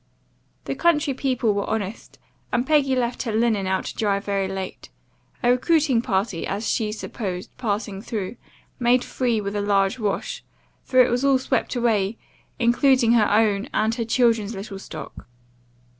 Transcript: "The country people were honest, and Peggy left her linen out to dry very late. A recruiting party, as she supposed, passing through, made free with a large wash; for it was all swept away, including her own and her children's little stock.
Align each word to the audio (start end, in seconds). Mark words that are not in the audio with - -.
"The 0.65 0.73
country 0.73 1.13
people 1.13 1.53
were 1.53 1.69
honest, 1.69 2.17
and 2.51 2.65
Peggy 2.65 2.95
left 2.95 3.21
her 3.21 3.31
linen 3.31 3.67
out 3.67 3.85
to 3.85 3.95
dry 3.95 4.19
very 4.19 4.47
late. 4.47 4.89
A 5.43 5.51
recruiting 5.51 6.01
party, 6.01 6.47
as 6.47 6.67
she 6.67 6.91
supposed, 6.91 7.55
passing 7.59 8.01
through, 8.01 8.37
made 8.79 9.03
free 9.03 9.39
with 9.39 9.55
a 9.55 9.61
large 9.61 9.99
wash; 9.99 10.43
for 10.83 11.01
it 11.05 11.11
was 11.11 11.23
all 11.23 11.37
swept 11.37 11.75
away, 11.75 12.17
including 12.57 13.11
her 13.11 13.29
own 13.29 13.69
and 13.75 13.93
her 13.93 14.03
children's 14.05 14.55
little 14.55 14.79
stock. 14.79 15.27